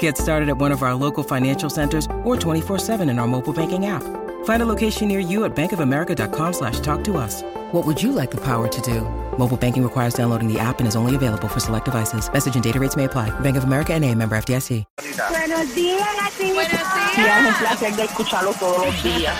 Get 0.00 0.18
started 0.18 0.48
at 0.48 0.58
one 0.58 0.72
of 0.72 0.82
our 0.82 0.94
local 0.94 1.22
financial 1.22 1.70
centers 1.70 2.06
or 2.24 2.34
24-7 2.36 3.08
in 3.08 3.20
our 3.20 3.28
mobile 3.28 3.52
banking 3.52 3.86
app. 3.86 4.02
Find 4.44 4.62
a 4.62 4.66
location 4.66 5.06
near 5.06 5.20
you 5.20 5.44
at 5.44 5.54
bankofamerica.com 5.54 6.52
slash 6.52 6.80
talk 6.80 7.04
to 7.04 7.16
us. 7.16 7.42
What 7.72 7.86
would 7.86 8.02
you 8.02 8.10
like 8.10 8.32
the 8.32 8.40
power 8.40 8.66
to 8.66 8.80
do? 8.80 9.02
Mobile 9.38 9.56
banking 9.56 9.84
requires 9.84 10.14
downloading 10.14 10.52
the 10.52 10.58
app 10.58 10.80
and 10.80 10.88
is 10.88 10.96
only 10.96 11.14
available 11.14 11.46
for 11.46 11.60
select 11.60 11.84
devices. 11.84 12.28
Message 12.32 12.56
and 12.56 12.64
data 12.64 12.80
rates 12.80 12.96
may 12.96 13.04
apply. 13.04 13.30
Bank 13.40 13.56
of 13.56 13.62
America 13.62 13.92
and 13.94 14.04
a 14.04 14.12
member 14.12 14.36
FDIC. 14.36 14.84
Buenos 15.30 15.74
días, 15.74 16.00
gatito. 16.16 16.54
Buenos 16.54 16.96
Sí, 17.14 17.22
es 17.22 17.46
un 17.46 17.54
placer 17.54 17.96
de 17.96 18.04
escucharlo 18.04 18.52
todos 18.52 18.86
los 18.86 19.02
días. 19.02 19.34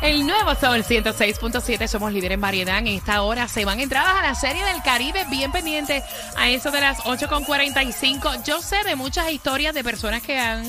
El 0.00 0.26
nuevo 0.26 0.54
Sol 0.54 0.84
106.7, 0.84 1.88
somos 1.88 2.12
líderes 2.12 2.36
en 2.36 2.40
variedad. 2.40 2.78
En 2.78 2.86
esta 2.86 3.22
hora 3.22 3.48
se 3.48 3.64
van 3.64 3.80
entradas 3.80 4.14
a 4.16 4.22
la 4.22 4.34
serie 4.34 4.64
del 4.64 4.80
Caribe, 4.82 5.24
bien 5.28 5.50
pendiente 5.50 6.04
a 6.36 6.48
eso 6.48 6.70
de 6.70 6.80
las 6.80 6.98
8.45. 7.00 8.44
Yo 8.44 8.62
sé 8.62 8.84
de 8.84 8.94
muchas 8.94 9.30
historias 9.32 9.74
de 9.74 9.82
personas 9.82 10.22
que 10.22 10.38
han 10.38 10.64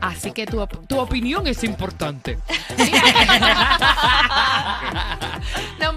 Así 0.00 0.32
que 0.32 0.46
tu, 0.46 0.66
tu 0.66 0.98
opinión 0.98 1.46
es 1.46 1.64
importante. 1.64 2.38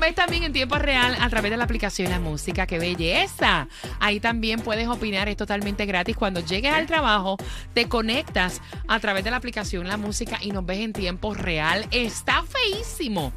Ves 0.04 0.16
también 0.16 0.44
en 0.44 0.52
tiempo 0.52 0.78
real 0.78 1.16
a 1.18 1.30
través 1.30 1.50
de 1.50 1.56
la 1.56 1.64
aplicación 1.64 2.10
La 2.10 2.20
Música. 2.20 2.68
¡Qué 2.68 2.78
belleza! 2.78 3.70
Ahí 4.02 4.20
también 4.20 4.60
puedes 4.60 4.90
opinar, 4.90 5.30
es 5.30 5.38
totalmente 5.38 5.86
gratis. 5.86 6.18
Cuando 6.18 6.42
llegues 6.42 6.74
al 6.74 6.88
trabajo, 6.88 7.38
te 7.74 7.88
conectas 7.88 8.60
a 8.90 9.00
través 9.00 9.24
de 9.24 9.32
la 9.32 9.38
aplicación 9.38 9.88
La 9.88 9.96
Música 9.96 10.40
y 10.42 10.52
nos 10.52 10.66
ves 10.66 10.80
en 10.80 10.92
tiempo 10.92 11.34
real. 11.34 11.88
Está 11.90 12.44
feísimo. 12.44 13.32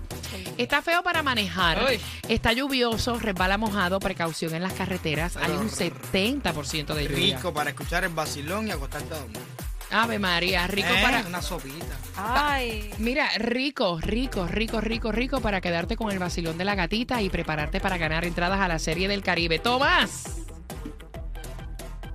Está 0.58 0.82
feo 0.82 1.04
para 1.04 1.22
manejar. 1.22 1.84
Uy. 1.88 2.00
Está 2.28 2.52
lluvioso, 2.52 3.16
resbala 3.20 3.58
mojado, 3.58 4.00
precaución 4.00 4.52
en 4.56 4.64
las 4.64 4.72
carreteras. 4.72 5.36
Hay 5.36 5.52
un 5.52 5.70
70% 5.70 6.94
de 6.94 7.04
lluvia. 7.04 7.36
Rico 7.36 7.54
para 7.54 7.70
escuchar 7.70 8.02
el 8.02 8.12
vacilón 8.12 8.66
y 8.66 8.72
acostarte 8.72 9.14
a 9.14 9.18
dormir. 9.18 9.38
Ave 10.02 10.18
María, 10.18 10.66
rico 10.66 10.88
Eh, 10.88 11.02
para... 11.02 11.22
Una 11.26 11.42
sopita. 11.42 11.96
Ay. 12.16 12.90
Mira, 12.98 13.28
rico, 13.38 13.98
rico, 14.00 14.46
rico, 14.46 14.80
rico, 14.80 15.12
rico 15.12 15.40
para 15.40 15.60
quedarte 15.60 15.96
con 15.96 16.10
el 16.12 16.18
vacilón 16.18 16.58
de 16.58 16.64
la 16.64 16.74
gatita 16.74 17.22
y 17.22 17.28
prepararte 17.30 17.80
para 17.80 17.96
ganar 17.98 18.24
entradas 18.24 18.60
a 18.60 18.68
la 18.68 18.78
Serie 18.78 19.08
del 19.08 19.22
Caribe. 19.22 19.58
Tomás, 19.58 20.42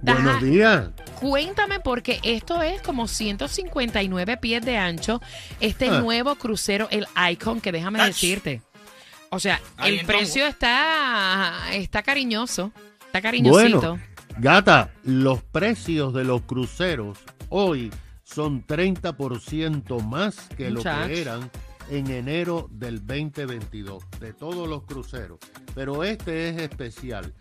Buenos 0.01 0.41
días. 0.41 0.89
cuéntame 1.19 1.79
porque 1.79 2.19
esto 2.23 2.61
es 2.63 2.81
como 2.81 3.07
159 3.07 4.37
pies 4.37 4.65
de 4.65 4.77
ancho, 4.77 5.21
este 5.59 5.89
Ah. 5.89 5.99
nuevo 5.99 6.35
crucero, 6.35 6.87
el 6.89 7.05
Icon, 7.31 7.61
que 7.61 7.71
déjame 7.71 7.99
Ach. 8.01 8.07
decirte. 8.07 8.61
O 9.29 9.39
sea, 9.39 9.61
Ahí 9.77 9.99
el 9.99 10.05
precio 10.05 10.45
está, 10.47 11.53
está 11.71 12.01
cariñoso, 12.03 12.71
está 13.05 13.21
cariñosito. 13.21 13.79
Bueno, 13.79 13.99
gata, 14.37 14.91
los 15.03 15.41
precios 15.43 16.13
de 16.13 16.23
los 16.25 16.41
cruceros 16.41 17.17
hoy 17.51 17.91
son 18.23 18.65
30% 18.65 20.03
más 20.03 20.49
que 20.57 20.71
lo 20.71 20.81
que 20.81 21.21
eran 21.21 21.51
en 21.89 22.09
enero 22.09 22.69
del 22.71 23.05
2022, 23.05 24.03
de 24.19 24.33
todos 24.33 24.67
los 24.67 24.83
cruceros. 24.83 25.39
Pero 25.75 26.03
este 26.03 26.49
es 26.49 26.57
especial, 26.57 27.33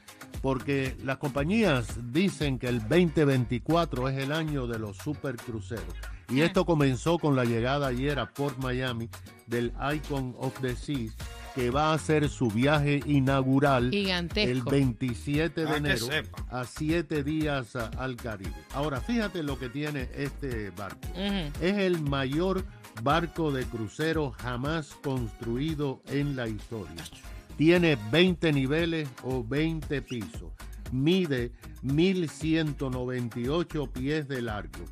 porque 0.43 0.97
las 1.05 1.19
compañías 1.19 2.13
dicen 2.13 2.59
que 2.59 2.69
el 2.69 2.81
2024 2.81 4.09
es 4.09 4.19
el 4.19 4.33
año 4.33 4.67
de 4.67 4.79
los 4.79 4.97
supercruceros. 4.97 5.95
Y 6.29 6.43
esto 6.43 6.65
comenzó 6.65 7.19
con 7.19 7.37
la 7.37 7.45
llegada 7.45 7.89
ayer 7.89 8.19
a 8.19 8.31
Port 8.31 8.59
Miami 8.59 9.09
del 9.47 9.73
Icon 9.95 10.35
of 10.39 10.59
the 10.61 10.77
Seas, 10.77 11.17
que 11.61 11.71
va 11.71 11.91
a 11.91 11.95
hacer 11.95 12.29
su 12.31 12.49
viaje 12.49 13.01
inaugural 13.05 13.87
el 13.87 13.91
Gigantesco. 13.93 14.71
27 14.71 15.67
de 15.67 15.71
Ah, 15.71 15.77
enero 15.77 16.07
a 16.49 16.65
siete 16.65 17.23
días 17.23 17.77
a- 17.77 17.89
al 17.99 18.17
Caribe. 18.17 18.55
Ahora, 18.73 19.01
fíjate 19.03 19.43
lo 19.43 19.59
que 19.59 19.69
tiene 19.69 20.09
este 20.17 20.71
barco. 20.71 21.07
Es 21.17 21.53
el 21.77 22.01
mayor 22.01 22.65
barco 23.03 23.53
de 23.53 23.65
crucero 23.65 24.31
jamás 24.39 24.95
construido 25.03 26.01
en 26.09 26.35
la 26.35 26.49
historia. 26.49 27.05
Tiene 27.59 27.99
20 28.11 28.53
niveles 28.53 29.07
o 29.23 29.45
20 29.45 30.01
pisos. 30.01 30.51
Mide 30.93 31.53
1198 31.83 33.87
pies 33.93 34.27
de 34.29 34.41
largo. 34.43 34.85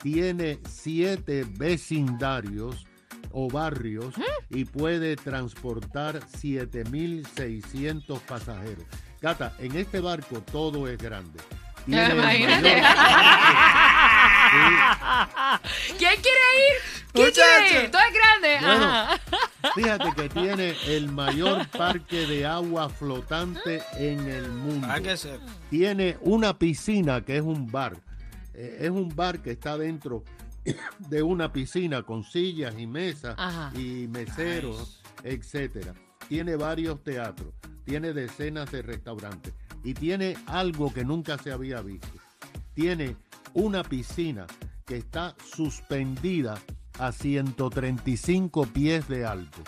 Tiene 0.00 0.58
7 0.68 1.44
vecindarios 1.58 2.86
o 3.32 3.48
barrios 3.48 4.14
y 4.50 4.64
puede 4.64 5.16
transportar 5.16 6.20
7600 6.38 8.20
pasajeros. 8.20 8.84
Gata, 9.20 9.54
en 9.58 9.76
este 9.76 10.00
barco 10.00 10.40
todo 10.50 10.88
es 10.88 10.98
grande. 10.98 11.40
Tiene 11.86 12.14
Imagínate. 12.14 12.80
mayor- 12.80 12.82
¿Quién 15.98 16.14
quiere 16.20 16.20
ir? 16.20 17.02
¿Quién 17.12 17.30
quiere 17.32 17.84
ir? 17.84 17.90
Todo 17.90 18.02
es 18.02 18.14
grande. 18.14 18.58
Bueno. 18.66 18.84
Ajá. 18.84 19.20
Fíjate 19.74 20.12
que 20.14 20.28
tiene 20.28 20.76
el 20.86 21.08
mayor 21.10 21.66
parque 21.78 22.26
de 22.26 22.46
agua 22.46 22.88
flotante 22.88 23.82
en 23.96 24.28
el 24.28 24.48
mundo. 24.50 24.88
Sepa. 25.16 25.44
Tiene 25.70 26.16
una 26.20 26.58
piscina 26.58 27.24
que 27.24 27.36
es 27.36 27.42
un 27.42 27.70
bar. 27.70 27.96
Eh, 28.54 28.78
es 28.82 28.90
un 28.90 29.14
bar 29.14 29.40
que 29.40 29.52
está 29.52 29.78
dentro 29.78 30.24
de 30.98 31.22
una 31.22 31.52
piscina 31.52 32.02
con 32.02 32.24
sillas 32.24 32.74
y 32.78 32.86
mesas 32.86 33.34
Ajá. 33.38 33.72
y 33.78 34.06
meseros, 34.08 35.02
etcétera. 35.24 35.94
Tiene 36.28 36.56
varios 36.56 37.02
teatros, 37.02 37.52
tiene 37.84 38.12
decenas 38.12 38.70
de 38.70 38.82
restaurantes 38.82 39.52
y 39.84 39.94
tiene 39.94 40.36
algo 40.46 40.92
que 40.92 41.04
nunca 41.04 41.36
se 41.38 41.52
había 41.52 41.80
visto. 41.82 42.08
Tiene 42.74 43.16
una 43.54 43.82
piscina 43.82 44.46
que 44.86 44.96
está 44.96 45.34
suspendida 45.44 46.58
a 46.98 47.12
135 47.12 48.66
pies 48.66 49.08
de 49.08 49.24
alto. 49.26 49.58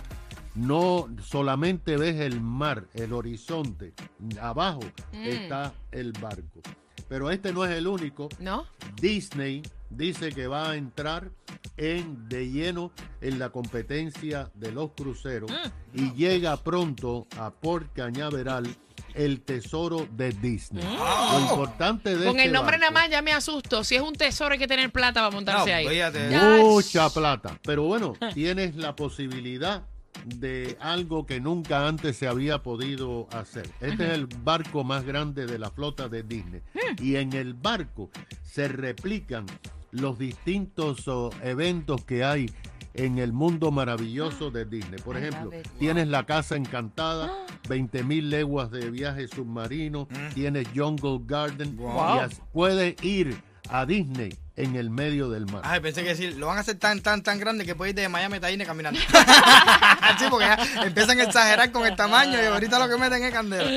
No 0.55 1.09
solamente 1.21 1.97
ves 1.97 2.21
el 2.21 2.41
mar, 2.41 2.87
el 2.95 3.13
horizonte, 3.13 3.93
abajo 4.41 4.81
Mm. 5.13 5.25
está 5.25 5.75
el 5.91 6.13
barco. 6.13 6.61
Pero 7.09 7.31
este 7.31 7.53
no 7.53 7.65
es 7.65 7.73
el 7.73 7.87
único. 7.87 8.29
¿No? 8.39 8.67
Disney 9.01 9.63
dice 9.91 10.33
que 10.33 10.47
va 10.47 10.71
a 10.71 10.77
entrar 10.77 11.31
en 11.77 12.29
de 12.29 12.51
lleno 12.51 12.93
en 13.21 13.39
la 13.39 13.51
competencia 13.51 14.51
de 14.55 14.73
los 14.73 14.91
cruceros 14.93 15.51
y 15.93 16.13
llega 16.13 16.57
pronto 16.57 17.27
a 17.39 17.51
Port 17.51 17.93
Cañaveral 17.95 18.67
el 19.15 19.43
tesoro 19.43 20.09
de 20.11 20.33
Disney. 20.33 20.85
Lo 20.85 21.41
importante 21.41 22.17
de 22.17 22.27
Con 22.27 22.37
este 22.37 22.45
el 22.47 22.53
nombre 22.53 22.79
nada 22.79 22.91
más 22.91 23.09
ya 23.09 23.23
me 23.23 23.33
asusto. 23.33 23.85
Si 23.85 23.95
es 23.95 24.03
un 24.03 24.15
tesoro 24.15 24.53
hay 24.53 24.59
que 24.59 24.67
tener 24.67 24.91
plata 24.91 25.21
para 25.21 25.31
montarse 25.31 25.71
No, 25.71 25.77
ahí. 25.77 26.61
Mucha 26.61 27.09
plata. 27.11 27.59
Pero 27.63 27.85
bueno, 27.85 28.15
tienes 28.35 28.75
la 28.75 28.97
posibilidad 28.97 29.85
de 30.25 30.77
algo 30.81 31.27
que 31.27 31.41
nunca 31.41 31.87
antes 31.87 32.17
se 32.17 32.27
había 32.29 32.63
podido 32.63 33.29
hacer. 33.33 33.69
Este 33.81 34.07
es 34.07 34.13
el 34.13 34.27
barco 34.27 34.85
más 34.85 35.05
grande 35.05 35.47
de 35.47 35.59
la 35.59 35.71
flota 35.71 36.09
de 36.09 36.23
Disney. 36.23 36.63
Y 37.01 37.17
en 37.17 37.33
el 37.33 37.55
barco 37.55 38.11
se 38.43 38.69
replican 38.69 39.47
los 39.91 40.19
distintos 40.19 41.07
oh, 41.09 41.31
eventos 41.43 42.05
que 42.05 42.25
hay 42.25 42.51
en 42.95 43.19
el 43.19 43.33
mundo 43.33 43.71
maravilloso 43.71 44.51
de 44.51 44.65
Disney. 44.65 45.01
Por 45.01 45.17
ejemplo, 45.17 45.51
tienes 45.79 46.09
la 46.09 46.25
casa 46.27 46.57
encantada, 46.57 47.33
20 47.69 48.05
mil 48.05 48.31
leguas 48.31 48.71
de 48.71 48.91
viaje 48.91 49.27
submarino, 49.29 50.09
tienes 50.35 50.69
Jungle 50.75 51.21
Garden, 51.27 51.77
Wow. 51.77 52.27
y 52.31 52.35
puedes 52.53 53.03
ir 53.05 53.37
a 53.69 53.85
Disney 53.85 54.31
en 54.57 54.77
el 54.77 54.91
medio 54.91 55.29
del 55.29 55.47
mar. 55.47 55.63
Ay, 55.65 55.81
pensé 55.81 56.03
que 56.03 56.11
decir, 56.11 56.37
lo 56.37 56.47
van 56.47 56.59
a 56.59 56.61
hacer 56.61 56.77
tan, 56.79 57.01
tan, 57.01 57.23
tan 57.23 57.39
grande 57.41 57.65
que 57.65 57.75
puede 57.75 57.91
ir 57.91 57.97
de 57.97 58.09
Miami 58.09 58.37
a 58.37 58.47
Disney 58.47 58.67
caminando. 58.67 59.01
sí, 60.19 60.25
porque 60.31 60.47
ya 60.47 60.59
empiezan 60.85 61.19
a 61.21 61.25
exagerar 61.25 61.73
con 61.73 61.87
el 61.87 61.97
tamaño 61.97 62.41
y 62.41 62.47
ahorita 62.47 62.79
lo 62.79 62.89
que 62.89 62.97
meten 62.97 63.23
es 63.23 63.33
candela. 63.33 63.71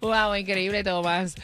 Wow, 0.00 0.34
increíble, 0.34 0.82
Tomás. 0.82 1.34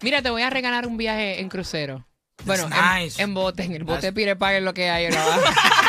Mira, 0.00 0.22
te 0.22 0.30
voy 0.30 0.42
a 0.42 0.50
regalar 0.50 0.86
un 0.86 0.96
viaje 0.96 1.40
en 1.40 1.48
crucero. 1.48 2.06
Bueno, 2.44 2.68
That's 2.70 2.96
en, 2.96 3.02
nice. 3.02 3.22
en 3.22 3.34
bote, 3.34 3.62
en 3.64 3.74
el 3.74 3.84
bote 3.84 4.08
That's- 4.08 4.14
Peter 4.14 4.38
Pan 4.38 4.54
es 4.54 4.62
lo 4.62 4.72
que 4.72 4.88
hay 4.88 5.06
ahora 5.06 5.22
abajo. 5.22 5.42